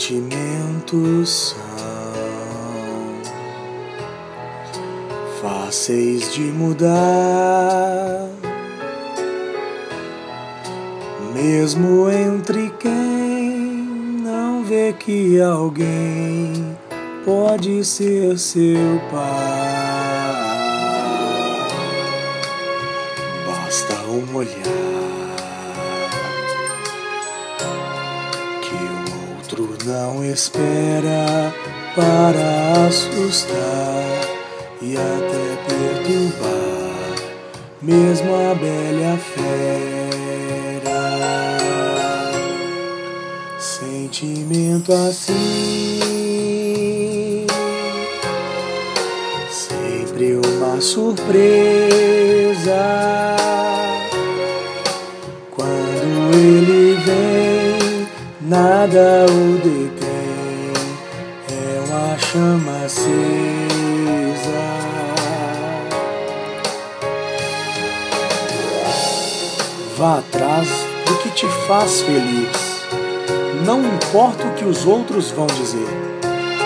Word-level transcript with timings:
Sentimentos 0.00 1.54
são 1.54 1.58
fáceis 5.42 6.32
de 6.32 6.40
mudar, 6.40 8.26
mesmo 11.34 12.10
entre 12.10 12.70
quem 12.78 12.90
não 14.22 14.64
vê 14.64 14.94
que 14.94 15.38
alguém 15.38 16.78
pode 17.22 17.84
ser 17.84 18.38
seu 18.38 18.98
pai. 19.10 19.20
Basta 23.46 23.94
um 24.08 24.34
olhar 24.34 24.89
não 29.84 30.24
espera 30.24 31.54
para 31.94 32.86
assustar 32.86 34.04
e 34.82 34.96
até 34.96 35.56
perturbar, 35.68 37.14
mesmo 37.80 38.34
a 38.34 38.54
bela 38.54 39.16
fera. 39.18 39.60
Sentimento 43.58 44.92
assim, 44.92 46.00
sempre 49.50 50.34
uma 50.34 50.80
surpresa. 50.80 51.50
Quando 55.50 56.34
ele 56.34 56.79
nada 58.50 59.26
o 59.30 59.58
detém, 59.58 60.72
é 61.52 61.80
uma 61.86 62.18
chama 62.18 62.84
acesa. 62.84 63.00
Vá 69.96 70.18
atrás 70.18 70.68
do 71.06 71.14
que 71.18 71.30
te 71.30 71.46
faz 71.68 72.00
feliz. 72.00 72.50
Não 73.64 73.84
importa 73.84 74.48
o 74.48 74.54
que 74.54 74.64
os 74.64 74.84
outros 74.84 75.30
vão 75.30 75.46
dizer. 75.46 75.86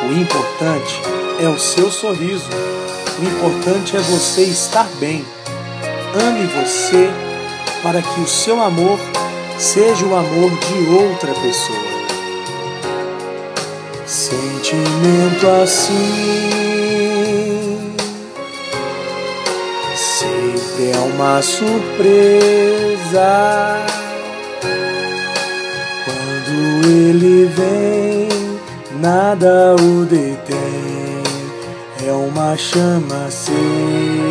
O 0.08 0.12
importante 0.18 1.02
é 1.38 1.48
o 1.48 1.58
seu 1.58 1.90
sorriso. 1.90 2.48
O 3.18 3.24
importante 3.24 3.94
é 3.94 4.00
você 4.00 4.44
estar 4.44 4.88
bem. 4.98 5.22
Ame 6.14 6.46
você 6.46 7.10
para 7.82 8.00
que 8.00 8.20
o 8.20 8.26
seu 8.26 8.62
amor 8.62 8.98
seja 9.58 10.06
o 10.06 10.14
amor 10.14 10.50
de 10.50 10.94
outra 10.94 11.32
pessoa. 11.34 11.94
Sentimento 14.06 15.46
assim 15.62 16.64
sempre 20.74 20.90
é 20.90 20.98
uma 20.98 21.40
surpresa. 21.42 22.16
Quando 26.04 26.86
ele 26.86 27.46
vem, 27.46 28.28
nada 29.00 29.76
o 29.76 30.04
detém, 30.04 31.22
é 32.06 32.12
uma 32.12 32.56
chama 32.56 33.26
acesa. 33.26 34.23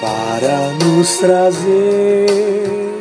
para 0.00 0.70
nos 0.82 1.18
trazer 1.18 2.96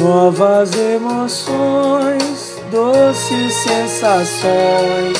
novas 0.00 0.72
emoções, 0.74 2.56
doces 2.72 3.54
sensações 3.54 5.18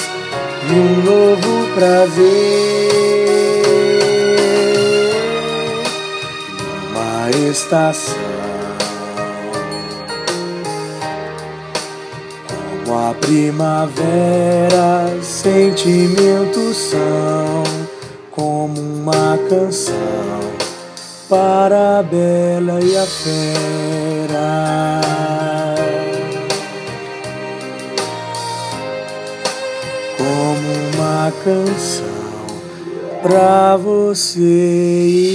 e 0.69 0.73
um 0.73 1.05
novo 1.05 1.69
prazer. 1.77 2.19
Uma 6.91 7.31
estação 7.49 8.28
Como 12.89 13.07
a 13.07 13.13
primavera, 13.13 14.03
sentimentos 15.23 16.75
são 16.75 17.63
como 18.31 18.81
uma 18.81 19.39
canção 19.51 20.41
para 21.29 21.99
a 21.99 22.03
bela 22.03 22.81
e 22.83 22.97
a 22.97 23.05
fera. 23.05 25.03
Como 30.17 30.73
uma 30.95 31.31
canção 31.45 32.07
pra 33.23 33.77
você. 33.77 35.29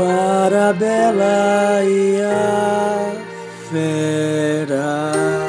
Para 0.00 0.70
a 0.70 0.72
bela 0.72 1.84
e 1.84 2.22
a 2.22 3.12
fera. 3.70 5.39